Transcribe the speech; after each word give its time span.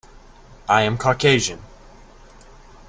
I 0.67 0.81
am 0.81 0.97
Caucasian. 0.97 1.61